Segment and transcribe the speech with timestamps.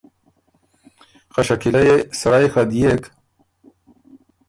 [1.33, 3.03] خه شکیله يې سړئ خه ديېک